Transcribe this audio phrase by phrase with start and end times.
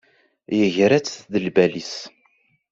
[0.57, 1.93] Yegra-tt deg lbal-is.